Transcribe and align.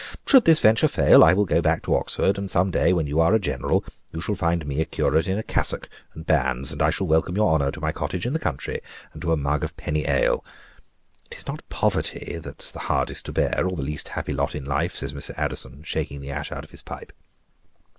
Should 0.25 0.45
this 0.45 0.61
venture 0.61 0.87
fail, 0.87 1.23
I 1.23 1.33
will 1.35 1.45
go 1.45 1.61
back 1.61 1.83
to 1.83 1.93
Oxford; 1.95 2.39
and 2.39 2.49
some 2.49 2.71
day, 2.71 2.91
when 2.91 3.05
you 3.05 3.19
are 3.19 3.35
a 3.35 3.39
general, 3.39 3.85
you 4.11 4.19
shall 4.19 4.33
find 4.33 4.65
me 4.65 4.81
a 4.81 4.85
curate 4.85 5.27
in 5.27 5.37
a 5.37 5.43
cassock 5.43 5.87
and 6.15 6.25
bands, 6.25 6.71
and 6.71 6.81
I 6.81 6.89
shall 6.89 7.05
welcome 7.05 7.35
your 7.35 7.53
honor 7.53 7.69
to 7.69 7.79
my 7.79 7.91
cottage 7.91 8.25
in 8.25 8.33
the 8.33 8.39
country, 8.39 8.81
and 9.13 9.21
to 9.21 9.31
a 9.31 9.37
mug 9.37 9.63
of 9.63 9.77
penny 9.77 10.07
ale. 10.07 10.43
'Tis 11.29 11.45
not 11.45 11.61
poverty 11.69 12.39
that's 12.41 12.71
the 12.71 12.79
hardest 12.89 13.27
to 13.27 13.31
bear, 13.31 13.63
or 13.67 13.75
the 13.77 13.83
least 13.83 14.07
happy 14.07 14.33
lot 14.33 14.55
in 14.55 14.65
life," 14.65 14.95
says 14.95 15.13
Mr. 15.13 15.37
Addison, 15.37 15.83
shaking 15.83 16.19
the 16.19 16.31
ash 16.31 16.51
out 16.51 16.63
of 16.63 16.71
his 16.71 16.81
pipe. 16.81 17.13